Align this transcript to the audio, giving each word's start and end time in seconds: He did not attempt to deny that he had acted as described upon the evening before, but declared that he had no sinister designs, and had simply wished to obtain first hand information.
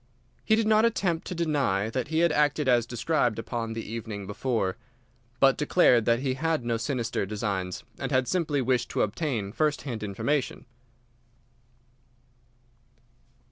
He 0.43 0.55
did 0.55 0.65
not 0.65 0.83
attempt 0.83 1.27
to 1.27 1.35
deny 1.35 1.91
that 1.91 2.07
he 2.07 2.21
had 2.21 2.31
acted 2.31 2.67
as 2.67 2.87
described 2.87 3.37
upon 3.37 3.73
the 3.73 3.87
evening 3.87 4.25
before, 4.25 4.75
but 5.39 5.57
declared 5.59 6.05
that 6.05 6.21
he 6.21 6.33
had 6.33 6.65
no 6.65 6.77
sinister 6.77 7.23
designs, 7.23 7.83
and 7.99 8.09
had 8.11 8.27
simply 8.27 8.63
wished 8.63 8.89
to 8.89 9.03
obtain 9.03 9.51
first 9.51 9.83
hand 9.83 10.01
information. 10.01 10.65